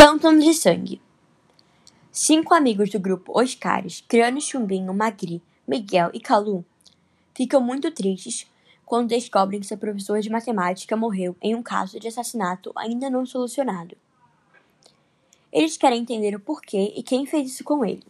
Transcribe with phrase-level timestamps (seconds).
[0.00, 1.02] Pântano de sangue.
[2.12, 6.64] Cinco amigos do grupo Oscares, Crânio, Chumbinho, Magri, Miguel e Calu,
[7.34, 8.46] ficam muito tristes
[8.86, 13.26] quando descobrem que seu professor de matemática morreu em um caso de assassinato ainda não
[13.26, 13.96] solucionado.
[15.52, 18.06] Eles querem entender o porquê e quem fez isso com ele.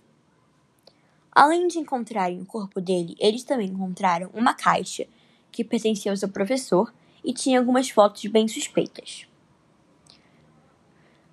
[1.32, 5.06] Além de encontrarem o corpo dele, eles também encontraram uma caixa
[5.50, 6.92] que pertencia ao seu professor
[7.24, 9.27] e tinha algumas fotos bem suspeitas.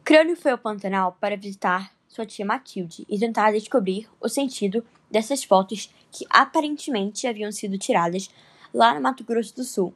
[0.05, 5.43] Crânio foi ao Pantanal para visitar sua tia Matilde e tentar descobrir o sentido dessas
[5.43, 8.29] fotos que aparentemente haviam sido tiradas
[8.71, 9.91] lá no Mato Grosso do Sul,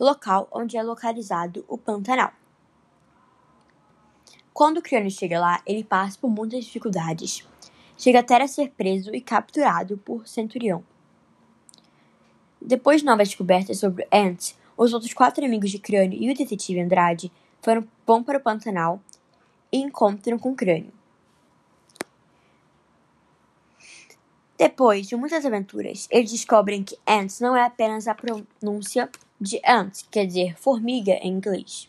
[0.00, 2.32] local onde é localizado o Pantanal.
[4.52, 7.46] Quando o Crânio chega lá, ele passa por muitas dificuldades.
[7.96, 10.82] Chega até a ser preso e capturado por Centurião.
[12.60, 16.80] Depois de novas descobertas sobre Ant, os outros quatro amigos de Crânio e o detetive
[16.80, 17.30] Andrade
[17.62, 17.86] foram,
[18.24, 19.00] para o Pantanal
[19.72, 20.92] e encontram com o crânio.
[24.58, 30.04] Depois de muitas aventuras, eles descobrem que ants não é apenas a pronúncia de ant,
[30.10, 31.88] quer dizer formiga em inglês.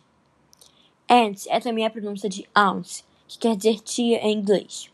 [1.09, 4.89] Ants é também a pronúncia de aunt, que quer dizer tia em inglês.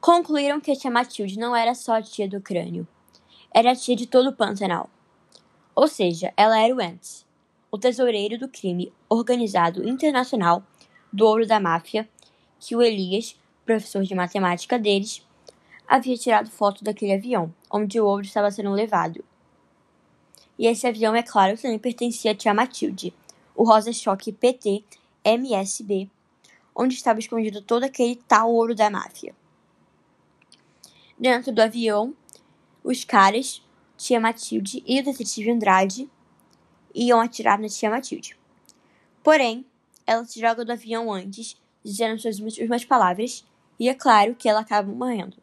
[0.00, 2.86] Concluíram que a tia Matilde não era só a tia do crânio,
[3.52, 4.88] era a tia de todo o Pantanal.
[5.74, 7.26] Ou seja, ela era o Ants,
[7.70, 10.62] o tesoureiro do crime organizado internacional
[11.12, 12.08] do ouro da máfia,
[12.58, 15.26] que o Elias, professor de matemática deles,
[15.86, 19.24] havia tirado foto daquele avião, onde o ouro estava sendo levado.
[20.58, 23.14] E esse avião, é claro, também pertencia a tia Matilde,
[23.54, 24.84] o Rosa Choque PT
[25.24, 26.08] MSB,
[26.74, 29.34] onde estava escondido todo aquele tal ouro da máfia.
[31.18, 32.14] Dentro do avião,
[32.82, 33.62] os caras,
[33.96, 36.08] tia Matilde e o detetive Andrade
[36.94, 38.38] iam atirar na tia Matilde.
[39.22, 39.64] Porém,
[40.06, 43.46] ela se joga do avião antes, dizendo suas últimas palavras,
[43.78, 45.36] e é claro que ela acaba morrendo.